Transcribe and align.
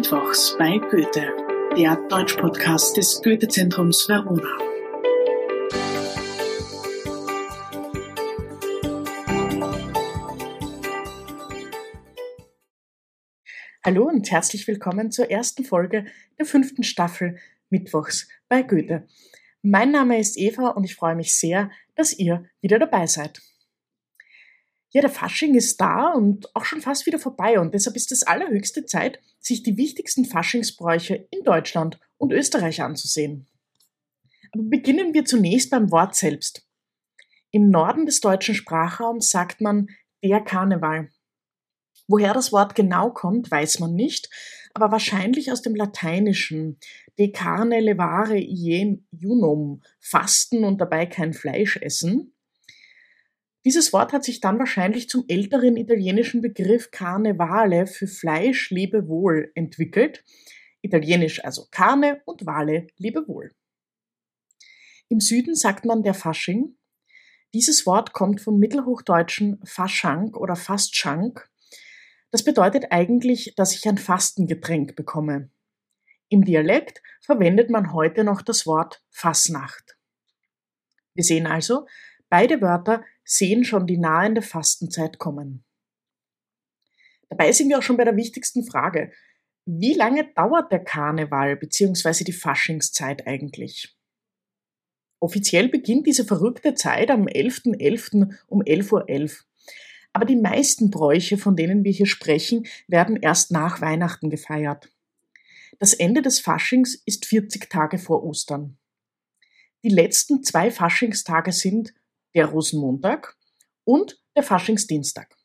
Mittwochs 0.00 0.56
bei 0.58 0.78
Goethe, 0.78 1.30
der 1.76 1.94
Deutschpodcast 2.08 2.96
des 2.96 3.20
Goethe-Zentrums 3.22 4.08
Verona. 4.08 4.56
Hallo 13.84 14.04
und 14.06 14.30
herzlich 14.30 14.66
willkommen 14.66 15.10
zur 15.12 15.30
ersten 15.30 15.64
Folge 15.64 16.06
der 16.38 16.46
fünften 16.46 16.82
Staffel 16.82 17.36
Mittwochs 17.68 18.26
bei 18.48 18.62
Goethe. 18.62 19.06
Mein 19.60 19.90
Name 19.90 20.18
ist 20.18 20.38
Eva 20.38 20.68
und 20.68 20.84
ich 20.84 20.96
freue 20.96 21.14
mich 21.14 21.38
sehr, 21.38 21.70
dass 21.94 22.18
ihr 22.18 22.46
wieder 22.62 22.78
dabei 22.78 23.06
seid. 23.06 23.42
Ja, 24.92 25.02
der 25.02 25.10
Fasching 25.10 25.54
ist 25.54 25.80
da 25.80 26.12
und 26.12 26.54
auch 26.54 26.64
schon 26.64 26.80
fast 26.80 27.06
wieder 27.06 27.18
vorbei 27.18 27.60
und 27.60 27.74
deshalb 27.74 27.96
ist 27.96 28.10
es 28.10 28.24
allerhöchste 28.24 28.86
Zeit, 28.86 29.20
sich 29.38 29.62
die 29.62 29.76
wichtigsten 29.76 30.24
Faschingsbräuche 30.24 31.28
in 31.30 31.44
Deutschland 31.44 32.00
und 32.18 32.32
Österreich 32.32 32.82
anzusehen. 32.82 33.46
Aber 34.52 34.64
beginnen 34.64 35.14
wir 35.14 35.24
zunächst 35.24 35.70
beim 35.70 35.92
Wort 35.92 36.16
selbst. 36.16 36.66
Im 37.52 37.70
Norden 37.70 38.04
des 38.04 38.20
deutschen 38.20 38.54
Sprachraums 38.54 39.30
sagt 39.30 39.60
man 39.60 39.88
der 40.22 40.40
Karneval. 40.40 41.10
Woher 42.08 42.34
das 42.34 42.52
Wort 42.52 42.74
genau 42.74 43.10
kommt, 43.10 43.50
weiß 43.50 43.78
man 43.78 43.94
nicht, 43.94 44.28
aber 44.74 44.90
wahrscheinlich 44.90 45.52
aus 45.52 45.62
dem 45.62 45.76
Lateinischen 45.76 46.78
de 47.18 47.30
carne 47.30 47.80
levare 47.80 48.38
ien 48.38 49.06
junum, 49.12 49.82
fasten 50.00 50.64
und 50.64 50.80
dabei 50.80 51.06
kein 51.06 51.32
Fleisch 51.32 51.76
essen. 51.76 52.32
Dieses 53.64 53.92
Wort 53.92 54.12
hat 54.12 54.24
sich 54.24 54.40
dann 54.40 54.58
wahrscheinlich 54.58 55.08
zum 55.08 55.24
älteren 55.28 55.76
italienischen 55.76 56.40
Begriff 56.40 56.90
Carnevale 56.90 57.86
für 57.86 58.06
Fleisch, 58.06 58.70
Lebewohl 58.70 59.52
entwickelt. 59.54 60.24
Italienisch 60.80 61.44
also 61.44 61.66
Carne 61.70 62.22
und 62.24 62.46
Wale, 62.46 62.86
Lebewohl. 62.96 63.52
Im 65.08 65.20
Süden 65.20 65.54
sagt 65.54 65.84
man 65.84 66.02
der 66.02 66.14
Fasching. 66.14 66.76
Dieses 67.52 67.84
Wort 67.84 68.12
kommt 68.12 68.40
vom 68.40 68.58
mittelhochdeutschen 68.58 69.60
Faschank 69.64 70.36
oder 70.36 70.56
Fastschank. 70.56 71.50
Das 72.30 72.44
bedeutet 72.44 72.86
eigentlich, 72.90 73.54
dass 73.56 73.74
ich 73.74 73.86
ein 73.88 73.98
Fastengetränk 73.98 74.94
bekomme. 74.96 75.50
Im 76.28 76.44
Dialekt 76.44 77.02
verwendet 77.20 77.68
man 77.70 77.92
heute 77.92 78.22
noch 78.22 78.40
das 78.40 78.66
Wort 78.66 79.02
Fassnacht. 79.10 79.98
Wir 81.14 81.24
sehen 81.24 81.46
also, 81.46 81.86
beide 82.28 82.60
Wörter 82.60 83.04
sehen 83.30 83.64
schon 83.64 83.86
die 83.86 83.96
nahende 83.96 84.42
Fastenzeit 84.42 85.18
kommen. 85.18 85.64
Dabei 87.28 87.52
sind 87.52 87.68
wir 87.68 87.78
auch 87.78 87.82
schon 87.82 87.96
bei 87.96 88.04
der 88.04 88.16
wichtigsten 88.16 88.64
Frage. 88.66 89.12
Wie 89.64 89.94
lange 89.94 90.32
dauert 90.34 90.72
der 90.72 90.82
Karneval 90.82 91.56
bzw. 91.56 92.24
die 92.24 92.32
Faschingszeit 92.32 93.28
eigentlich? 93.28 93.96
Offiziell 95.20 95.68
beginnt 95.68 96.08
diese 96.08 96.24
verrückte 96.24 96.74
Zeit 96.74 97.10
am 97.10 97.26
11.11. 97.26 97.76
.11. 97.76 98.36
um 98.48 98.62
11.11 98.62 98.92
Uhr. 98.92 99.08
.11. 99.08 99.44
Aber 100.12 100.24
die 100.24 100.36
meisten 100.36 100.90
Bräuche, 100.90 101.38
von 101.38 101.54
denen 101.54 101.84
wir 101.84 101.92
hier 101.92 102.06
sprechen, 102.06 102.66
werden 102.88 103.16
erst 103.16 103.52
nach 103.52 103.80
Weihnachten 103.80 104.28
gefeiert. 104.28 104.90
Das 105.78 105.94
Ende 105.94 106.20
des 106.20 106.40
Faschings 106.40 107.00
ist 107.06 107.26
40 107.26 107.70
Tage 107.70 107.98
vor 107.98 108.24
Ostern. 108.24 108.76
Die 109.84 109.88
letzten 109.88 110.42
zwei 110.42 110.72
Faschingstage 110.72 111.52
sind 111.52 111.94
der 112.34 112.46
Rosenmontag 112.46 113.36
und 113.84 114.20
der 114.36 114.42
Faschingsdienstag. 114.42 115.36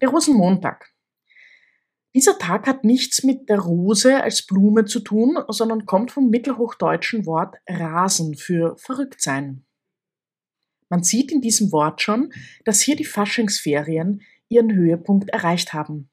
Der 0.00 0.08
Rosenmontag. 0.08 0.90
Dieser 2.14 2.38
Tag 2.38 2.66
hat 2.66 2.84
nichts 2.84 3.24
mit 3.24 3.48
der 3.48 3.58
Rose 3.58 4.22
als 4.22 4.46
Blume 4.46 4.84
zu 4.84 5.00
tun, 5.00 5.36
sondern 5.48 5.84
kommt 5.84 6.12
vom 6.12 6.30
mittelhochdeutschen 6.30 7.26
Wort 7.26 7.56
Rasen 7.68 8.36
für 8.36 8.76
verrückt 8.76 9.20
sein. 9.20 9.66
Man 10.88 11.02
sieht 11.02 11.32
in 11.32 11.40
diesem 11.40 11.72
Wort 11.72 12.02
schon, 12.02 12.32
dass 12.64 12.80
hier 12.80 12.94
die 12.94 13.04
Faschingsferien 13.04 14.22
ihren 14.48 14.72
Höhepunkt 14.72 15.30
erreicht 15.30 15.72
haben. 15.72 16.08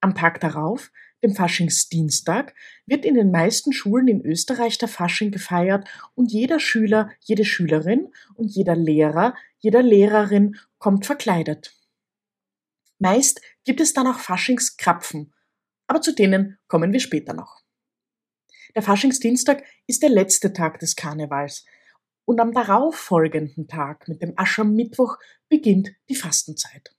Am 0.00 0.14
Tag 0.14 0.38
darauf 0.40 0.92
dem 1.24 1.34
Faschingsdienstag, 1.34 2.54
wird 2.86 3.04
in 3.04 3.14
den 3.14 3.32
meisten 3.32 3.72
Schulen 3.72 4.06
in 4.06 4.24
Österreich 4.24 4.78
der 4.78 4.88
Fasching 4.88 5.32
gefeiert 5.32 5.88
und 6.14 6.30
jeder 6.30 6.60
Schüler, 6.60 7.10
jede 7.20 7.44
Schülerin 7.44 8.12
und 8.34 8.46
jeder 8.46 8.76
Lehrer, 8.76 9.34
jeder 9.58 9.82
Lehrerin 9.82 10.56
kommt 10.78 11.06
verkleidet. 11.06 11.74
Meist 12.98 13.40
gibt 13.64 13.80
es 13.80 13.92
dann 13.92 14.06
auch 14.06 14.18
Faschingskrapfen, 14.18 15.34
aber 15.86 16.00
zu 16.00 16.14
denen 16.14 16.58
kommen 16.68 16.92
wir 16.92 17.00
später 17.00 17.34
noch. 17.34 17.62
Der 18.74 18.82
Faschingsdienstag 18.82 19.64
ist 19.86 20.02
der 20.02 20.10
letzte 20.10 20.52
Tag 20.52 20.78
des 20.78 20.96
Karnevals 20.96 21.64
und 22.24 22.40
am 22.40 22.52
darauffolgenden 22.52 23.68
Tag 23.68 24.08
mit 24.08 24.22
dem 24.22 24.34
Aschermittwoch 24.36 25.18
beginnt 25.48 25.90
die 26.08 26.16
Fastenzeit. 26.16 26.94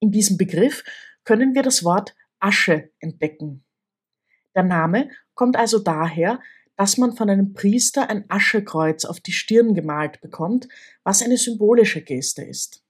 In 0.00 0.10
diesem 0.10 0.36
Begriff 0.38 0.82
können 1.24 1.54
wir 1.54 1.62
das 1.62 1.84
Wort 1.84 2.14
Asche 2.40 2.90
entdecken. 2.98 3.64
Der 4.54 4.64
Name 4.64 5.10
kommt 5.34 5.56
also 5.56 5.78
daher, 5.78 6.40
dass 6.76 6.96
man 6.96 7.14
von 7.14 7.28
einem 7.28 7.52
Priester 7.52 8.08
ein 8.08 8.24
Aschekreuz 8.28 9.04
auf 9.04 9.20
die 9.20 9.32
Stirn 9.32 9.74
gemalt 9.74 10.20
bekommt, 10.20 10.66
was 11.04 11.22
eine 11.22 11.36
symbolische 11.36 12.02
Geste 12.02 12.42
ist. 12.42 12.82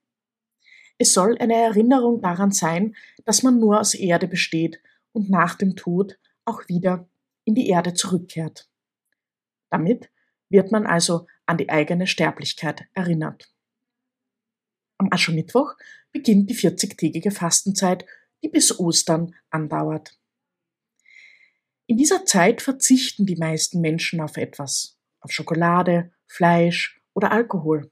Es 0.97 1.13
soll 1.13 1.37
eine 1.39 1.55
Erinnerung 1.55 2.21
daran 2.21 2.53
sein, 2.53 2.95
dass 3.25 3.43
man 3.43 3.59
nur 3.59 3.81
aus 3.81 3.95
Erde 3.95 4.29
besteht 4.29 4.81
und 5.13 5.31
nach 5.31 5.57
dem 5.57 5.75
Tod 5.75 6.19
auch 6.45 6.69
wieder 6.69 7.09
in 7.45 7.55
die 7.55 7.69
Erde 7.69 7.95
zurückkehrt. 7.95 8.69
Damit 9.71 10.11
wird 10.51 10.73
man 10.73 10.87
also 10.87 11.27
an 11.47 11.59
die 11.59 11.71
eigene 11.71 12.07
Sterblichkeit 12.07 12.87
erinnert. 12.95 13.53
Am 14.99 15.09
Aschermittwoch 15.11 15.75
beginnt 16.13 16.51
die 16.51 16.57
40-tägige 16.57 17.31
Fastenzeit 17.33 18.05
die 18.43 18.49
bis 18.49 18.79
Ostern 18.79 19.35
andauert. 19.51 20.19
In 21.87 21.97
dieser 21.97 22.25
Zeit 22.25 22.63
verzichten 22.63 23.27
die 23.27 23.37
meisten 23.37 23.81
Menschen 23.81 24.21
auf 24.21 24.37
etwas, 24.37 24.97
auf 25.21 25.33
Schokolade, 25.33 26.13
Fleisch 26.27 27.01
oder 27.15 27.33
Alkohol. 27.33 27.91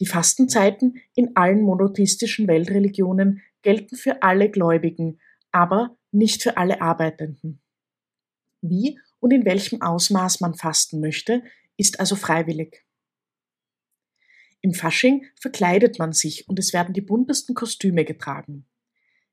Die 0.00 0.06
Fastenzeiten 0.06 1.00
in 1.14 1.36
allen 1.36 1.62
monotheistischen 1.62 2.48
Weltreligionen 2.48 3.42
gelten 3.62 3.96
für 3.96 4.22
alle 4.22 4.50
Gläubigen, 4.50 5.20
aber 5.52 5.96
nicht 6.12 6.42
für 6.42 6.56
alle 6.56 6.80
Arbeitenden. 6.80 7.60
Wie 8.60 8.98
und 9.20 9.32
in 9.32 9.44
welchem 9.44 9.82
Ausmaß 9.82 10.40
man 10.40 10.54
fasten 10.54 11.00
möchte, 11.00 11.42
ist 11.76 12.00
also 12.00 12.16
freiwillig. 12.16 12.84
Im 14.60 14.74
Fasching 14.74 15.26
verkleidet 15.40 15.98
man 15.98 16.12
sich 16.12 16.48
und 16.48 16.58
es 16.58 16.72
werden 16.72 16.94
die 16.94 17.00
buntesten 17.00 17.54
Kostüme 17.54 18.04
getragen. 18.04 18.66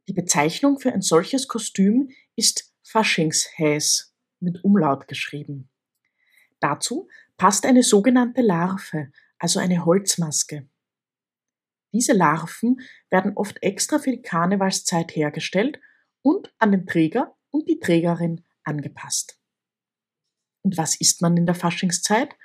Die 0.08 0.14
Bezeichnung 0.14 0.80
für 0.80 0.91
ein 0.91 1.02
solches 1.02 1.47
Kostüm 1.47 2.09
ist 2.36 2.74
Faschingshäs 2.84 4.14
mit 4.40 4.64
Umlaut 4.64 5.08
geschrieben. 5.08 5.69
Dazu 6.59 7.08
passt 7.38 7.66
eine 7.66 7.84
sogenannte 7.84 8.42
Larve, 8.42 9.12
also 9.38 9.59
eine 9.59 9.86
Holzmaske. 9.86 10.68
Diese 11.94 12.13
Larven 12.13 12.81
werden 13.09 13.34
oft 13.36 13.62
extra 13.62 14.00
für 14.00 14.12
die 14.12 14.22
Karnevalszeit 14.22 15.16
hergestellt 15.16 15.80
und 16.22 16.53
an 16.58 16.72
den 16.72 16.86
Träger 16.86 17.38
und 17.52 17.69
die 17.69 17.80
Trägerin 17.80 18.44
angepasst. 18.63 19.40
Und 20.63 20.78
was 20.78 21.00
isst 21.00 21.22
man 21.22 21.38
in 21.38 21.46
der 21.46 21.56
Faschingszeit? 21.56 22.36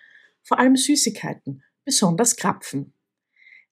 Vor 0.43 0.59
allem 0.59 0.77
Süßigkeiten, 0.77 1.63
besonders 1.85 2.37
Krapfen. 2.37 2.95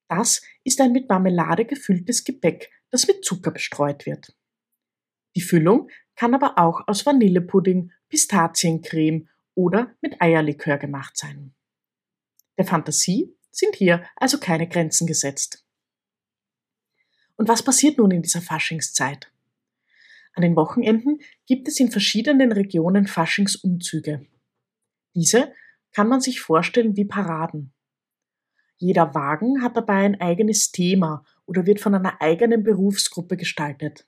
Das 0.07 0.41
ist 0.63 0.81
ein 0.81 0.93
mit 0.93 1.09
Marmelade 1.09 1.65
gefülltes 1.65 2.23
Gebäck, 2.23 2.71
das 2.91 3.07
mit 3.07 3.23
Zucker 3.23 3.51
bestreut 3.51 4.05
wird. 4.05 4.35
Die 5.35 5.41
Füllung 5.41 5.89
kann 6.15 6.33
aber 6.33 6.57
auch 6.57 6.87
aus 6.87 7.05
Vanillepudding, 7.05 7.91
Pistaziencreme 8.09 9.29
oder 9.53 9.95
mit 10.01 10.21
Eierlikör 10.21 10.77
gemacht 10.77 11.17
sein. 11.17 11.53
Der 12.57 12.65
Fantasie 12.65 13.35
sind 13.51 13.75
hier 13.75 14.03
also 14.15 14.39
keine 14.39 14.67
Grenzen 14.67 15.07
gesetzt. 15.07 15.65
Und 17.35 17.47
was 17.47 17.63
passiert 17.63 17.97
nun 17.97 18.11
in 18.11 18.21
dieser 18.21 18.41
Faschingszeit? 18.41 19.31
An 20.33 20.41
den 20.41 20.55
Wochenenden 20.55 21.19
gibt 21.45 21.67
es 21.67 21.79
in 21.79 21.91
verschiedenen 21.91 22.51
Regionen 22.51 23.07
Faschingsumzüge. 23.07 24.25
Diese 25.15 25.53
kann 25.91 26.07
man 26.07 26.21
sich 26.21 26.41
vorstellen 26.41 26.95
wie 26.95 27.05
Paraden. 27.05 27.73
Jeder 28.77 29.15
Wagen 29.15 29.63
hat 29.63 29.75
dabei 29.75 30.05
ein 30.05 30.21
eigenes 30.21 30.71
Thema 30.71 31.25
oder 31.47 31.65
wird 31.65 31.79
von 31.79 31.95
einer 31.95 32.21
eigenen 32.21 32.63
Berufsgruppe 32.63 33.37
gestaltet. 33.37 34.07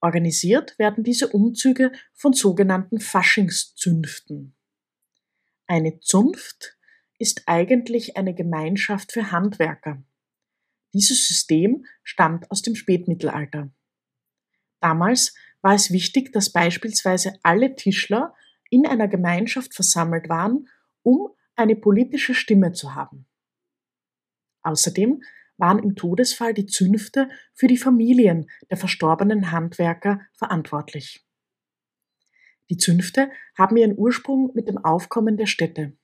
Organisiert 0.00 0.78
werden 0.78 1.02
diese 1.02 1.28
Umzüge 1.28 1.90
von 2.12 2.34
sogenannten 2.34 3.00
Faschingszünften. 3.00 4.54
Eine 5.66 6.00
Zunft 6.00 6.76
ist 7.18 7.44
eigentlich 7.46 8.18
eine 8.18 8.34
Gemeinschaft 8.34 9.12
für 9.12 9.32
Handwerker. 9.32 10.02
Dieses 10.92 11.26
System 11.26 11.86
stammt 12.02 12.50
aus 12.50 12.60
dem 12.60 12.74
Spätmittelalter. 12.74 13.70
Damals 14.80 15.34
war 15.62 15.74
es 15.74 15.90
wichtig, 15.90 16.32
dass 16.32 16.52
beispielsweise 16.52 17.38
alle 17.42 17.74
Tischler 17.74 18.34
in 18.68 18.86
einer 18.86 19.08
Gemeinschaft 19.08 19.72
versammelt 19.72 20.28
waren, 20.28 20.68
um 21.02 21.30
eine 21.56 21.76
politische 21.76 22.34
Stimme 22.34 22.72
zu 22.72 22.94
haben. 22.94 23.26
Außerdem 24.62 25.22
waren 25.56 25.78
im 25.78 25.94
Todesfall 25.96 26.54
die 26.54 26.66
Zünfte 26.66 27.28
für 27.52 27.66
die 27.66 27.76
Familien 27.76 28.50
der 28.70 28.76
verstorbenen 28.76 29.50
Handwerker 29.50 30.20
verantwortlich. 30.32 31.24
Die 32.70 32.76
Zünfte 32.76 33.30
haben 33.56 33.76
ihren 33.76 33.96
Ursprung 33.96 34.52
mit 34.54 34.68
dem 34.68 34.78
Aufkommen 34.78 35.36
der 35.36 35.46
Städte. 35.46 35.96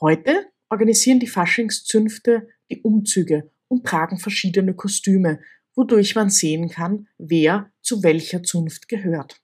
Heute 0.00 0.50
organisieren 0.68 1.20
die 1.20 1.26
Faschingszünfte 1.26 2.48
die 2.70 2.82
Umzüge 2.82 3.50
und 3.68 3.86
tragen 3.86 4.18
verschiedene 4.18 4.74
Kostüme, 4.74 5.40
wodurch 5.74 6.14
man 6.14 6.30
sehen 6.30 6.68
kann, 6.68 7.08
wer 7.18 7.72
zu 7.80 8.02
welcher 8.02 8.42
Zunft 8.42 8.88
gehört. 8.88 9.42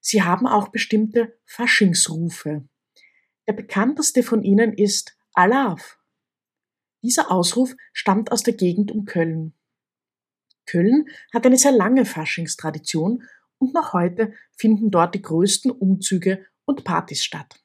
Sie 0.00 0.22
haben 0.22 0.46
auch 0.46 0.68
bestimmte 0.68 1.38
Faschingsrufe. 1.44 2.66
Der 3.46 3.52
bekannteste 3.52 4.22
von 4.22 4.42
ihnen 4.42 4.72
ist 4.72 5.16
Alav. 5.32 5.97
Dieser 7.02 7.30
Ausruf 7.30 7.74
stammt 7.92 8.32
aus 8.32 8.42
der 8.42 8.54
Gegend 8.54 8.90
um 8.90 9.04
Köln. 9.04 9.54
Köln 10.66 11.08
hat 11.32 11.46
eine 11.46 11.56
sehr 11.56 11.72
lange 11.72 12.04
Faschingstradition 12.04 13.22
und 13.58 13.74
noch 13.74 13.92
heute 13.92 14.32
finden 14.56 14.90
dort 14.90 15.14
die 15.14 15.22
größten 15.22 15.70
Umzüge 15.70 16.46
und 16.64 16.84
Partys 16.84 17.24
statt. 17.24 17.62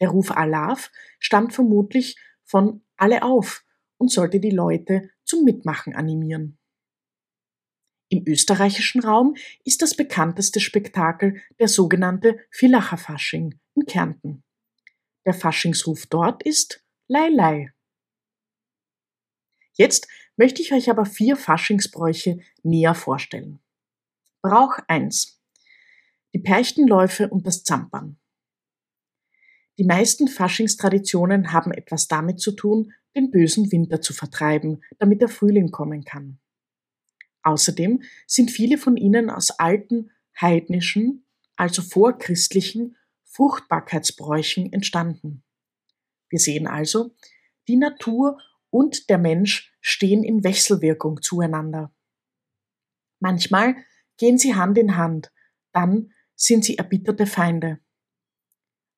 Der 0.00 0.10
Ruf 0.10 0.30
Alav 0.30 0.90
stammt 1.18 1.54
vermutlich 1.54 2.16
von 2.44 2.84
Alle 2.96 3.22
auf 3.22 3.64
und 3.96 4.10
sollte 4.10 4.40
die 4.40 4.50
Leute 4.50 5.10
zum 5.24 5.44
Mitmachen 5.44 5.94
animieren. 5.94 6.58
Im 8.08 8.24
österreichischen 8.26 9.02
Raum 9.02 9.36
ist 9.64 9.82
das 9.82 9.96
bekannteste 9.96 10.60
Spektakel 10.60 11.42
der 11.58 11.66
sogenannte 11.68 12.38
Villacher 12.50 12.98
Fasching 12.98 13.58
in 13.74 13.86
Kärnten. 13.86 14.44
Der 15.24 15.34
Faschingsruf 15.34 16.06
dort 16.06 16.44
ist 16.44 16.84
Lei 17.08 17.28
Lei. 17.28 17.72
Jetzt 19.76 20.08
möchte 20.36 20.62
ich 20.62 20.72
euch 20.72 20.90
aber 20.90 21.04
vier 21.04 21.36
Faschingsbräuche 21.36 22.40
näher 22.62 22.94
vorstellen. 22.94 23.60
Brauch 24.42 24.78
1. 24.88 25.40
Die 26.34 26.38
Perchtenläufe 26.38 27.28
und 27.28 27.46
das 27.46 27.62
Zampern. 27.62 28.18
Die 29.78 29.84
meisten 29.84 30.28
Faschingstraditionen 30.28 31.52
haben 31.52 31.72
etwas 31.72 32.08
damit 32.08 32.40
zu 32.40 32.52
tun, 32.52 32.92
den 33.14 33.30
bösen 33.30 33.70
Winter 33.70 34.00
zu 34.00 34.14
vertreiben, 34.14 34.82
damit 34.98 35.20
der 35.20 35.28
Frühling 35.28 35.70
kommen 35.70 36.04
kann. 36.04 36.38
Außerdem 37.42 38.02
sind 38.26 38.50
viele 38.50 38.78
von 38.78 38.96
ihnen 38.96 39.30
aus 39.30 39.50
alten, 39.50 40.10
heidnischen, 40.40 41.24
also 41.56 41.82
vorchristlichen 41.82 42.96
Fruchtbarkeitsbräuchen 43.24 44.72
entstanden. 44.72 45.42
Wir 46.28 46.38
sehen 46.38 46.66
also, 46.66 47.14
die 47.68 47.76
Natur 47.76 48.38
und 48.70 49.08
der 49.10 49.18
Mensch 49.18 49.72
stehen 49.80 50.24
in 50.24 50.44
Wechselwirkung 50.44 51.22
zueinander. 51.22 51.94
Manchmal 53.20 53.76
gehen 54.18 54.38
sie 54.38 54.54
Hand 54.54 54.78
in 54.78 54.96
Hand, 54.96 55.32
dann 55.72 56.12
sind 56.34 56.64
sie 56.64 56.78
erbitterte 56.78 57.26
Feinde. 57.26 57.78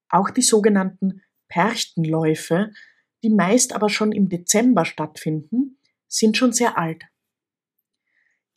Auch 0.09 0.31
die 0.31 0.43
sogenannten 0.43 1.23
Perchtenläufe, 1.49 2.73
die 3.23 3.31
meist 3.31 3.73
aber 3.73 3.88
schon 3.88 4.12
im 4.12 4.29
Dezember 4.29 4.85
stattfinden, 4.85 5.79
sind 6.06 6.37
schon 6.37 6.53
sehr 6.53 6.79
alt. 6.79 7.05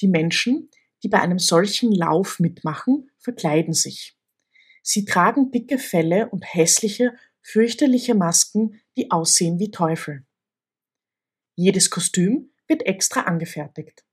Die 0.01 0.07
Menschen, 0.07 0.69
die 1.03 1.09
bei 1.09 1.19
einem 1.19 1.39
solchen 1.39 1.91
Lauf 1.91 2.39
mitmachen, 2.39 3.11
verkleiden 3.17 3.73
sich. 3.73 4.17
Sie 4.81 5.05
tragen 5.05 5.51
dicke 5.51 5.77
Felle 5.77 6.29
und 6.29 6.43
hässliche, 6.43 7.13
fürchterliche 7.41 8.15
Masken, 8.15 8.81
die 8.97 9.11
aussehen 9.11 9.59
wie 9.59 9.71
Teufel. 9.71 10.25
Jedes 11.63 11.91
Kostüm 11.91 12.51
wird 12.67 12.87
extra 12.87 13.21
angefertigt. 13.21 14.03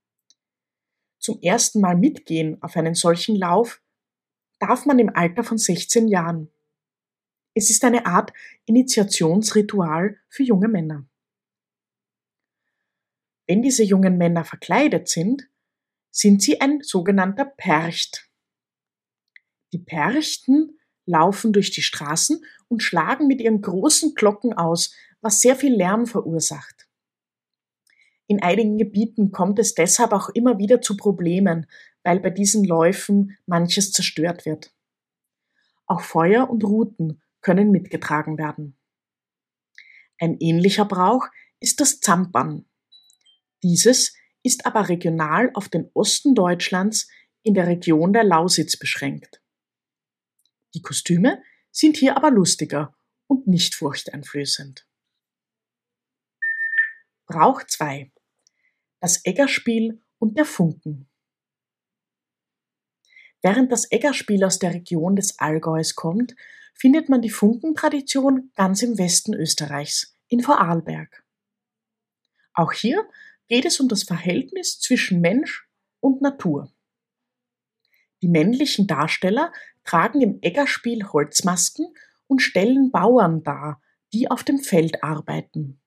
Zum 1.19 1.41
ersten 1.41 1.81
Mal 1.81 1.97
mitgehen 1.97 2.62
auf 2.62 2.77
einen 2.77 2.95
solchen 2.95 3.37
Lauf 3.37 3.81
darf 4.59 4.85
man 4.85 4.99
im 4.99 5.09
Alter 5.17 5.43
von 5.43 5.56
16 5.56 6.09
Jahren. 6.09 6.53
Es 7.55 7.71
ist 7.71 7.85
eine 7.85 8.05
Art 8.05 8.35
Initiationsritual 8.67 10.19
für 10.29 10.43
junge 10.43 10.69
Männer. 10.69 11.09
Wenn 13.47 13.62
diese 13.62 13.83
jungen 13.83 14.19
Männer 14.19 14.45
verkleidet 14.45 15.09
sind, 15.09 15.49
sind 16.11 16.43
sie 16.43 16.61
ein 16.61 16.83
sogenannter 16.83 17.47
Percht. 17.47 18.29
Die 19.73 19.79
Perchten 19.79 20.79
laufen 21.06 21.55
durch 21.55 21.71
die 21.71 21.81
Straßen 21.81 22.45
und 22.69 22.83
schlagen 22.83 23.27
mit 23.27 23.41
ihren 23.41 23.62
großen 23.62 24.15
Glocken 24.15 24.53
aus, 24.53 24.95
was 25.23 25.41
sehr 25.41 25.56
viel 25.56 25.75
Lärm 25.75 26.06
verursacht. 26.06 26.77
In 28.28 28.42
einigen 28.42 28.76
Gebieten 28.76 29.32
kommt 29.32 29.58
es 29.58 29.75
deshalb 29.75 30.12
auch 30.12 30.28
immer 30.28 30.58
wieder 30.58 30.82
zu 30.82 30.96
Problemen, 30.96 31.66
weil 32.04 32.20
bei 32.20 32.28
diesen 32.28 32.62
Läufen 32.62 33.36
manches 33.46 33.90
zerstört 33.90 34.44
wird. 34.44 34.72
Auch 35.86 36.02
Feuer 36.02 36.48
und 36.50 36.62
Routen 36.62 37.22
können 37.40 37.70
mitgetragen 37.70 38.36
werden. 38.36 38.76
Ein 40.20 40.36
ähnlicher 40.40 40.84
Brauch 40.84 41.26
ist 41.58 41.80
das 41.80 42.00
Zampern. 42.00 42.66
Dieses 43.62 44.14
ist 44.42 44.66
aber 44.66 44.90
regional 44.90 45.50
auf 45.54 45.70
den 45.70 45.90
Osten 45.94 46.34
Deutschlands 46.34 47.08
in 47.42 47.54
der 47.54 47.66
Region 47.66 48.12
der 48.12 48.25
Lausitz 48.25 48.76
beschränkt. 48.76 49.42
Die 50.75 50.82
Kostüme 50.82 51.42
sind 51.70 51.96
hier 51.96 52.16
aber 52.16 52.30
lustiger 52.30 52.94
und 53.26 53.46
nicht 53.46 53.75
furchteinflößend. 53.75 54.86
Brauch 57.26 57.62
2. 57.62 58.12
Das 59.00 59.25
Eggerspiel 59.25 60.03
und 60.19 60.37
der 60.37 60.45
Funken. 60.45 61.09
Während 63.43 63.71
das 63.71 63.91
Eggerspiel 63.93 64.43
aus 64.43 64.59
der 64.59 64.75
Region 64.75 65.15
des 65.15 65.39
Allgäus 65.39 65.95
kommt, 65.95 66.35
findet 66.75 67.09
man 67.09 67.23
die 67.23 67.31
Funkentradition 67.31 68.50
ganz 68.56 68.83
im 68.83 68.99
Westen 68.99 69.35
Österreichs, 69.35 70.17
in 70.27 70.41
Vorarlberg. 70.43 71.25
Auch 72.55 72.73
hier 72.73 73.09
geht 73.47 73.65
es 73.65 73.79
um 73.79 73.89
das 73.89 74.03
Verhältnis 74.03 74.81
zwischen 74.81 75.21
Mensch 75.21 75.69
und 76.00 76.21
Natur. 76.21 76.73
Die 78.21 78.28
männlichen 78.28 78.88
Darsteller 78.88 79.52
tragen 79.85 80.21
im 80.21 80.38
Eggerspiel 80.43 81.05
Holzmasken 81.05 81.95
und 82.26 82.40
stellen 82.40 82.90
Bauern 82.90 83.45
dar, 83.45 83.81
die 84.12 84.28
auf 84.28 84.43
dem 84.43 84.59
Feld 84.59 85.05
arbeiten. 85.05 85.81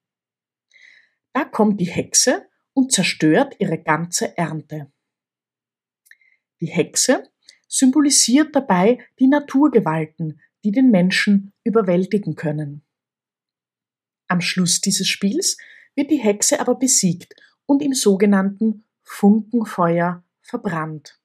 Da 1.33 1.43
kommt 1.43 1.81
die 1.81 1.85
Hexe 1.85 2.49
und 2.73 2.91
zerstört 2.91 3.55
ihre 3.59 3.77
ganze 3.77 4.37
Ernte. 4.37 4.91
Die 6.59 6.67
Hexe 6.67 7.29
symbolisiert 7.67 8.55
dabei 8.55 8.99
die 9.19 9.27
Naturgewalten, 9.27 10.41
die 10.63 10.71
den 10.71 10.91
Menschen 10.91 11.53
überwältigen 11.63 12.35
können. 12.35 12.83
Am 14.27 14.41
Schluss 14.41 14.79
dieses 14.81 15.07
Spiels 15.07 15.57
wird 15.95 16.11
die 16.11 16.19
Hexe 16.19 16.59
aber 16.59 16.75
besiegt 16.75 17.35
und 17.65 17.81
im 17.81 17.93
sogenannten 17.93 18.85
Funkenfeuer 19.03 20.23
verbrannt. 20.41 21.19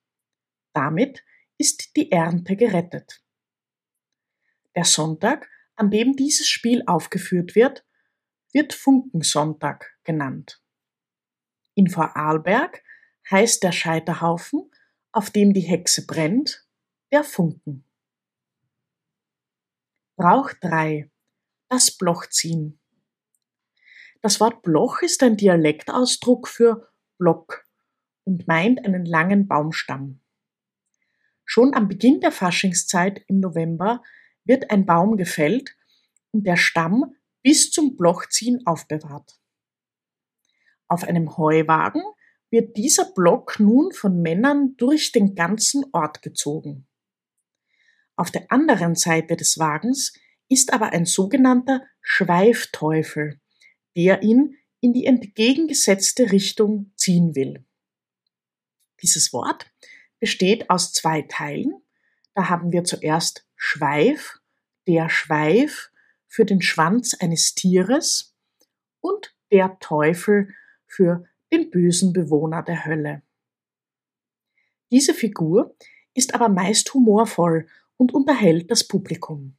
Damit 0.72 1.24
ist 1.58 1.96
die 1.96 2.10
Ernte 2.10 2.56
gerettet. 2.56 3.22
Der 4.74 4.84
Sonntag, 4.84 5.48
an 5.74 5.90
dem 5.90 6.16
dieses 6.16 6.48
Spiel 6.48 6.82
aufgeführt 6.86 7.54
wird, 7.54 7.84
wird 8.52 8.74
Funkensonntag 8.74 9.96
genannt. 10.04 10.60
In 11.76 11.90
Vorarlberg 11.90 12.82
heißt 13.30 13.62
der 13.62 13.70
Scheiterhaufen, 13.70 14.70
auf 15.12 15.28
dem 15.28 15.52
die 15.52 15.60
Hexe 15.60 16.06
brennt, 16.06 16.66
der 17.12 17.22
Funken. 17.22 17.84
Brauch 20.16 20.52
3. 20.62 21.10
Das 21.68 21.90
Blochziehen. 21.90 22.80
Das 24.22 24.40
Wort 24.40 24.62
Bloch 24.62 25.02
ist 25.02 25.22
ein 25.22 25.36
Dialektausdruck 25.36 26.48
für 26.48 26.88
Block 27.18 27.66
und 28.24 28.48
meint 28.48 28.82
einen 28.82 29.04
langen 29.04 29.46
Baumstamm. 29.46 30.22
Schon 31.44 31.74
am 31.74 31.88
Beginn 31.88 32.20
der 32.20 32.32
Faschingszeit 32.32 33.22
im 33.28 33.40
November 33.40 34.02
wird 34.44 34.70
ein 34.70 34.86
Baum 34.86 35.18
gefällt 35.18 35.76
und 36.30 36.46
der 36.46 36.56
Stamm 36.56 37.14
bis 37.42 37.70
zum 37.70 37.96
Blochziehen 37.96 38.66
aufbewahrt. 38.66 39.38
Auf 40.88 41.04
einem 41.04 41.36
Heuwagen 41.36 42.02
wird 42.50 42.76
dieser 42.76 43.06
Block 43.12 43.58
nun 43.58 43.92
von 43.92 44.22
Männern 44.22 44.76
durch 44.76 45.12
den 45.12 45.34
ganzen 45.34 45.84
Ort 45.92 46.22
gezogen. 46.22 46.86
Auf 48.16 48.30
der 48.30 48.50
anderen 48.50 48.94
Seite 48.94 49.36
des 49.36 49.58
Wagens 49.58 50.14
ist 50.48 50.72
aber 50.72 50.92
ein 50.92 51.04
sogenannter 51.04 51.82
Schweifteufel, 52.00 53.40
der 53.96 54.22
ihn 54.22 54.56
in 54.80 54.92
die 54.92 55.06
entgegengesetzte 55.06 56.30
Richtung 56.32 56.92
ziehen 56.96 57.34
will. 57.34 57.64
Dieses 59.02 59.32
Wort 59.32 59.70
besteht 60.20 60.70
aus 60.70 60.92
zwei 60.92 61.22
Teilen. 61.22 61.82
Da 62.34 62.48
haben 62.48 62.72
wir 62.72 62.84
zuerst 62.84 63.46
Schweif, 63.56 64.38
der 64.86 65.08
Schweif 65.08 65.90
für 66.28 66.44
den 66.44 66.62
Schwanz 66.62 67.14
eines 67.14 67.54
Tieres 67.54 68.34
und 69.00 69.34
der 69.50 69.78
Teufel 69.80 70.54
für 70.96 71.24
den 71.52 71.70
bösen 71.70 72.12
Bewohner 72.12 72.62
der 72.62 72.86
Hölle. 72.86 73.22
Diese 74.90 75.14
Figur 75.14 75.76
ist 76.14 76.34
aber 76.34 76.48
meist 76.48 76.92
humorvoll 76.94 77.68
und 77.96 78.14
unterhält 78.14 78.70
das 78.70 78.86
Publikum. 78.86 79.56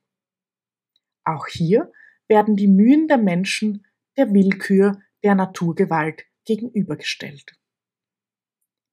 Auch 1.24 1.48
hier 1.48 1.92
werden 2.28 2.56
die 2.56 2.68
Mühen 2.68 3.08
der 3.08 3.18
Menschen 3.18 3.86
der 4.18 4.34
Willkür 4.34 5.02
der 5.24 5.36
Naturgewalt 5.36 6.26
gegenübergestellt. 6.46 7.60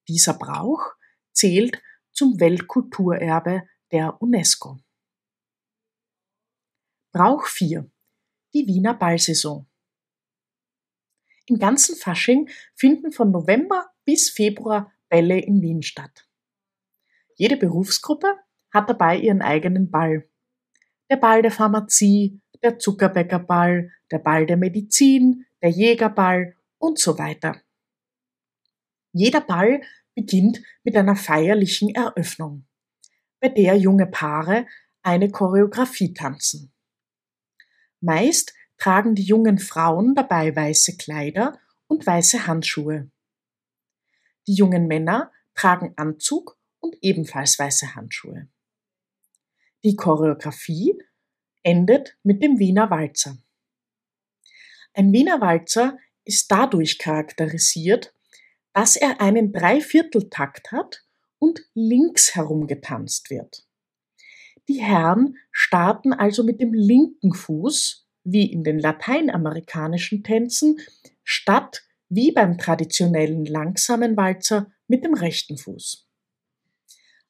Dieser 0.08 0.34
Brauch 0.34 0.92
zählt 1.32 1.80
zum 2.12 2.38
Weltkulturerbe 2.40 3.66
der 3.90 4.20
UNESCO. 4.20 4.78
Brauch 7.12 7.46
4. 7.46 7.90
Die 8.52 8.66
Wiener 8.66 8.94
Ballsaison. 8.94 9.66
Im 11.46 11.58
ganzen 11.58 11.96
Fasching 11.96 12.48
finden 12.74 13.12
von 13.12 13.30
November 13.30 13.86
bis 14.04 14.30
Februar 14.30 14.92
Bälle 15.08 15.38
in 15.38 15.60
Wien 15.60 15.82
statt. 15.82 16.26
Jede 17.36 17.56
Berufsgruppe 17.56 18.38
hat 18.72 18.88
dabei 18.88 19.18
ihren 19.18 19.42
eigenen 19.42 19.90
Ball. 19.90 20.28
Der 21.10 21.16
Ball 21.16 21.42
der 21.42 21.50
Pharmazie, 21.50 22.40
der 22.62 22.78
Zuckerbäckerball, 22.78 23.92
der 24.10 24.18
Ball 24.18 24.46
der 24.46 24.56
Medizin, 24.56 25.44
der 25.60 25.70
Jägerball 25.70 26.56
und 26.78 26.98
so 26.98 27.18
weiter. 27.18 27.60
Jeder 29.12 29.40
Ball 29.40 29.82
beginnt 30.14 30.62
mit 30.82 30.96
einer 30.96 31.16
feierlichen 31.16 31.94
Eröffnung, 31.94 32.66
bei 33.40 33.48
der 33.48 33.76
junge 33.76 34.06
Paare 34.06 34.66
eine 35.02 35.30
Choreografie 35.30 36.14
tanzen. 36.14 36.72
Meist 38.00 38.54
tragen 38.78 39.14
die 39.14 39.22
jungen 39.22 39.58
Frauen 39.58 40.14
dabei 40.14 40.54
weiße 40.54 40.96
Kleider 40.96 41.58
und 41.86 42.06
weiße 42.06 42.46
Handschuhe. 42.46 43.10
Die 44.46 44.54
jungen 44.54 44.86
Männer 44.86 45.32
tragen 45.54 45.94
Anzug 45.96 46.58
und 46.80 46.96
ebenfalls 47.00 47.58
weiße 47.58 47.94
Handschuhe. 47.94 48.48
Die 49.84 49.96
Choreografie 49.96 50.98
endet 51.62 52.16
mit 52.22 52.42
dem 52.42 52.58
Wiener 52.58 52.90
Walzer. 52.90 53.38
Ein 54.92 55.12
Wiener 55.12 55.40
Walzer 55.40 55.98
ist 56.24 56.50
dadurch 56.50 56.98
charakterisiert, 56.98 58.14
dass 58.72 58.96
er 58.96 59.20
einen 59.20 59.52
Dreivierteltakt 59.52 60.72
hat 60.72 61.04
und 61.38 61.62
links 61.74 62.34
herum 62.34 62.66
getanzt 62.66 63.30
wird. 63.30 63.66
Die 64.68 64.82
Herren 64.82 65.36
starten 65.50 66.12
also 66.12 66.42
mit 66.42 66.60
dem 66.60 66.72
linken 66.72 67.34
Fuß, 67.34 68.03
wie 68.24 68.50
in 68.50 68.64
den 68.64 68.78
lateinamerikanischen 68.78 70.24
Tänzen, 70.24 70.80
statt 71.22 71.82
wie 72.08 72.32
beim 72.32 72.58
traditionellen 72.58 73.44
langsamen 73.44 74.16
Walzer 74.16 74.72
mit 74.88 75.04
dem 75.04 75.14
rechten 75.14 75.56
Fuß. 75.56 76.08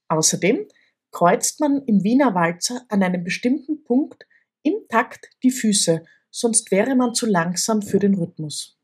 Außerdem 0.08 0.66
kreuzt 1.10 1.60
man 1.60 1.82
im 1.86 2.02
Wiener 2.02 2.34
Walzer 2.34 2.84
an 2.88 3.02
einem 3.02 3.24
bestimmten 3.24 3.84
Punkt 3.84 4.26
im 4.62 4.74
Takt 4.88 5.30
die 5.42 5.50
Füße, 5.50 6.04
sonst 6.30 6.70
wäre 6.70 6.94
man 6.96 7.14
zu 7.14 7.26
langsam 7.26 7.82
für 7.82 7.98
den 7.98 8.14
Rhythmus. 8.14 8.78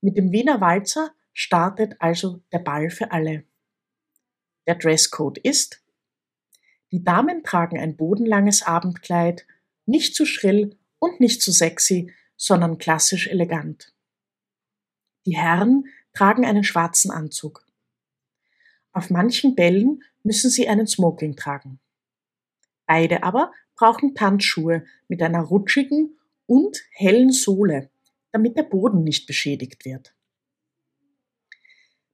Mit 0.00 0.16
dem 0.16 0.32
Wiener 0.32 0.60
Walzer 0.60 1.10
startet 1.32 1.96
also 1.98 2.40
der 2.52 2.60
Ball 2.60 2.90
für 2.90 3.10
alle. 3.10 3.44
Der 4.66 4.76
Dresscode 4.76 5.38
ist 5.38 5.82
Die 6.92 7.02
Damen 7.02 7.42
tragen 7.42 7.78
ein 7.78 7.96
bodenlanges 7.96 8.62
Abendkleid, 8.62 9.46
nicht 9.86 10.14
zu 10.14 10.26
schrill 10.26 10.76
und 10.98 11.20
nicht 11.20 11.42
zu 11.42 11.52
sexy, 11.52 12.12
sondern 12.36 12.78
klassisch 12.78 13.26
elegant. 13.28 13.92
Die 15.26 15.36
Herren 15.36 15.84
tragen 16.12 16.44
einen 16.44 16.64
schwarzen 16.64 17.10
Anzug. 17.10 17.66
Auf 18.92 19.10
manchen 19.10 19.54
Bällen 19.54 20.02
müssen 20.22 20.50
sie 20.50 20.68
einen 20.68 20.86
Smoking 20.86 21.36
tragen. 21.36 21.80
Beide 22.86 23.22
aber 23.22 23.52
brauchen 23.76 24.14
Tanzschuhe 24.14 24.84
mit 25.08 25.22
einer 25.22 25.40
rutschigen 25.40 26.16
und 26.46 26.78
hellen 26.92 27.32
Sohle, 27.32 27.90
damit 28.32 28.56
der 28.56 28.62
Boden 28.64 29.02
nicht 29.02 29.26
beschädigt 29.26 29.84
wird. 29.84 30.14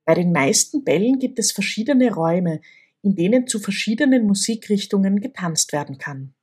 Bei 0.05 0.15
den 0.15 0.33
meisten 0.33 0.85
Bällen 0.85 1.19
gibt 1.19 1.39
es 1.39 1.53
verschiedene 1.53 2.13
Räume, 2.13 2.61
in 3.03 3.15
denen 3.15 3.47
zu 3.47 3.59
verschiedenen 3.59 4.27
Musikrichtungen 4.27 5.21
getanzt 5.21 5.73
werden 5.73 5.99
kann. 5.99 6.35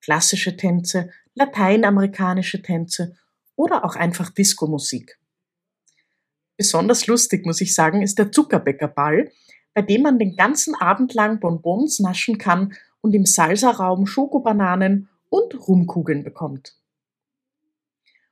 Klassische 0.00 0.56
Tänze, 0.56 1.10
lateinamerikanische 1.34 2.62
Tänze 2.62 3.16
oder 3.54 3.84
auch 3.84 3.96
einfach 3.96 4.30
Diskomusik. 4.30 5.18
Besonders 6.56 7.06
lustig, 7.06 7.46
muss 7.46 7.60
ich 7.60 7.74
sagen, 7.74 8.02
ist 8.02 8.18
der 8.18 8.32
Zuckerbäckerball, 8.32 9.30
bei 9.74 9.82
dem 9.82 10.02
man 10.02 10.18
den 10.18 10.36
ganzen 10.36 10.74
Abend 10.74 11.14
lang 11.14 11.40
Bonbons 11.40 12.00
naschen 12.00 12.38
kann 12.38 12.74
und 13.00 13.14
im 13.14 13.24
Salsa-Raum 13.24 14.06
Schokobananen 14.06 15.08
und 15.28 15.54
Rumkugeln 15.66 16.24
bekommt. 16.24 16.76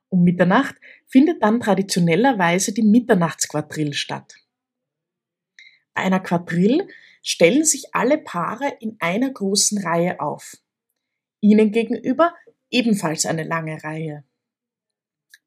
Um 0.09 0.23
Mitternacht 0.23 0.75
findet 1.07 1.41
dann 1.43 1.59
traditionellerweise 1.59 2.73
die 2.73 2.83
Mitternachtsquadrille 2.83 3.93
statt. 3.93 4.35
Bei 5.93 6.01
einer 6.03 6.19
Quadrille 6.19 6.87
stellen 7.21 7.63
sich 7.63 7.93
alle 7.93 8.17
Paare 8.17 8.73
in 8.79 8.97
einer 8.99 9.29
großen 9.29 9.83
Reihe 9.83 10.19
auf. 10.19 10.57
Ihnen 11.41 11.71
gegenüber 11.71 12.33
ebenfalls 12.69 13.25
eine 13.25 13.43
lange 13.43 13.83
Reihe. 13.83 14.23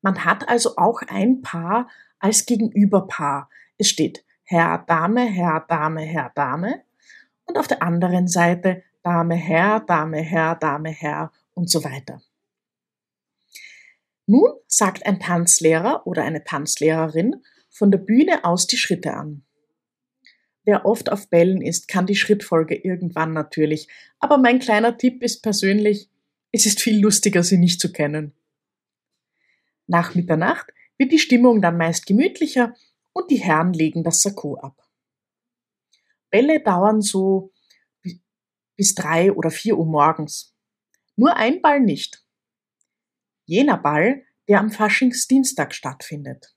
Man 0.00 0.25
hat 0.25 0.49
also 0.49 0.76
auch 0.76 1.02
ein 1.02 1.42
Paar 1.42 1.88
als 2.18 2.46
Gegenüberpaar. 2.46 3.49
Es 3.78 3.88
steht 3.88 4.25
Herr, 4.44 4.84
Dame, 4.87 5.25
Herr, 5.25 5.64
Dame, 5.68 6.02
Herr, 6.02 6.32
Dame 6.34 6.82
und 7.44 7.58
auf 7.58 7.68
der 7.68 7.82
anderen 7.82 8.28
Seite 8.28 8.82
Dame, 9.02 9.34
Herr, 9.34 9.80
Dame, 9.80 10.18
Herr, 10.18 10.56
Dame, 10.56 10.90
Herr 10.90 11.32
und 11.54 11.70
so 11.70 11.84
weiter. 11.84 12.20
Nun 14.26 14.52
sagt 14.66 15.06
ein 15.06 15.20
Tanzlehrer 15.20 16.06
oder 16.06 16.25
eine 16.25 16.44
Tanzlehrerin 16.44 17.42
von 17.70 17.90
der 17.90 17.99
Bühne 17.99 18.44
aus 18.44 18.66
die 18.66 18.76
Schritte 18.76 19.14
an. 19.14 19.44
Wer 20.64 20.87
oft 20.87 21.11
auf 21.11 21.28
Bällen 21.28 21.61
ist, 21.61 21.88
kann 21.88 22.07
die 22.07 22.14
Schrittfolge 22.14 22.76
irgendwann 22.76 23.33
natürlich, 23.33 23.88
aber 24.21 24.38
mein 24.38 24.61
kleiner 24.61 24.97
Tipp 24.97 25.23
ist 25.23 25.42
persönlich, 25.42 26.09
es 26.52 26.66
ist 26.66 26.81
viel 26.81 27.00
lustiger, 27.00 27.42
sie 27.42 27.59
nicht 27.59 27.81
zu 27.81 27.90
kennen. 27.92 28.33
Nach 29.87 30.14
Mitternacht 30.14 30.73
wird 30.99 31.11
die 31.11 31.19
Stimmung 31.19 31.61
dann 31.61 31.76
meist 31.76 32.07
gemütlicher 32.07 32.75
und 33.12 33.31
die 33.31 33.40
Herren 33.42 33.73
legen 33.73 34.04
das 34.04 34.23
Sakko 34.23 34.57
ab. 34.57 34.88
Bälle 36.31 36.62
dauern 36.62 37.02
so 37.02 37.52
bis 38.76 38.95
drei 38.95 39.33
oder 39.33 39.50
vier 39.50 39.76
Uhr 39.76 39.87
morgens. 39.87 40.54
Nur 41.16 41.37
ein 41.37 41.61
Ball 41.61 41.81
nicht. 41.81 42.25
Jener 43.45 43.76
Ball, 43.76 44.25
der 44.49 44.61
am 44.61 44.71
Faschingsdienstag 44.71 45.75
stattfindet. 45.75 46.54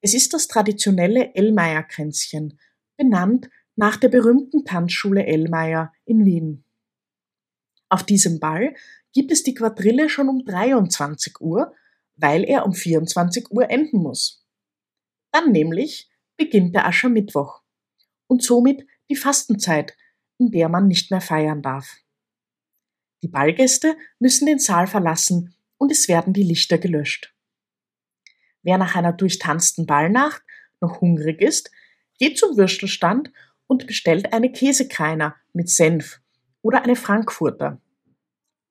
Es 0.00 0.14
ist 0.14 0.32
das 0.32 0.48
traditionelle 0.48 1.34
Ellmeier-Kränzchen, 1.34 2.58
benannt 3.00 3.48
nach 3.76 3.96
der 3.96 4.08
berühmten 4.08 4.64
Tanzschule 4.64 5.26
Ellmeier 5.26 5.92
in 6.04 6.24
Wien. 6.24 6.64
Auf 7.88 8.04
diesem 8.04 8.38
Ball 8.38 8.74
gibt 9.12 9.32
es 9.32 9.42
die 9.42 9.54
Quadrille 9.54 10.08
schon 10.08 10.28
um 10.28 10.44
23 10.44 11.40
Uhr 11.40 11.74
weil 12.20 12.44
er 12.44 12.66
um 12.66 12.74
24 12.74 13.50
Uhr 13.50 13.70
enden 13.70 14.02
muss. 14.02 14.46
Dann 15.32 15.52
nämlich 15.52 16.10
beginnt 16.36 16.74
der 16.74 16.86
Aschermittwoch 16.86 17.62
und 18.26 18.42
somit 18.42 18.86
die 19.08 19.16
Fastenzeit, 19.16 19.96
in 20.38 20.50
der 20.50 20.68
man 20.68 20.86
nicht 20.86 21.10
mehr 21.10 21.20
feiern 21.20 21.62
darf. 21.62 21.96
Die 23.22 23.28
Ballgäste 23.28 23.96
müssen 24.18 24.46
den 24.46 24.58
Saal 24.58 24.86
verlassen 24.86 25.54
und 25.76 25.92
es 25.92 26.08
werden 26.08 26.32
die 26.32 26.42
Lichter 26.42 26.78
gelöscht. 26.78 27.34
Wer 28.62 28.78
nach 28.78 28.94
einer 28.94 29.12
durchtanzten 29.12 29.86
Ballnacht 29.86 30.42
noch 30.80 31.00
hungrig 31.00 31.40
ist, 31.40 31.70
geht 32.20 32.38
zum 32.38 32.56
Würstelstand 32.56 33.32
und 33.66 33.86
bestellt 33.88 34.32
eine 34.32 34.52
Käsekreiner 34.52 35.34
mit 35.52 35.68
Senf 35.68 36.20
oder 36.62 36.84
eine 36.84 36.94
Frankfurter, 36.94 37.80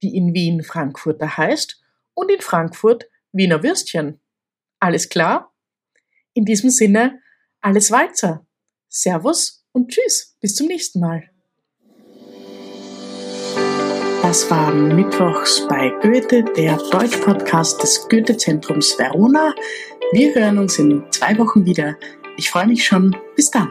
die 0.01 0.15
in 0.15 0.33
Wien 0.33 0.63
Frankfurter 0.63 1.35
heißt 1.35 1.81
und 2.13 2.31
in 2.31 2.39
Frankfurt 2.39 3.09
Wiener 3.33 3.61
Würstchen. 3.63 4.21
Alles 4.79 5.09
klar? 5.09 5.53
In 6.33 6.45
diesem 6.45 6.69
Sinne, 6.69 7.21
alles 7.59 7.91
Walzer. 7.91 8.45
Servus 8.87 9.65
und 9.71 9.91
Tschüss. 9.91 10.37
Bis 10.39 10.55
zum 10.55 10.67
nächsten 10.67 10.99
Mal. 10.99 11.29
Das 14.21 14.49
war 14.51 14.73
Mittwochs 14.73 15.65
bei 15.67 15.89
Goethe, 16.01 16.43
der 16.43 16.77
Deutsch-Podcast 16.91 17.81
des 17.81 18.07
Goethe-Zentrums 18.09 18.97
Verona. 18.99 19.55
Wir 20.11 20.35
hören 20.35 20.57
uns 20.59 20.77
in 20.77 21.03
zwei 21.11 21.37
Wochen 21.37 21.65
wieder. 21.65 21.95
Ich 22.39 22.51
freue 22.51 22.67
mich 22.67 22.85
schon. 22.85 23.13
Bis 23.35 23.51
dann. 23.51 23.67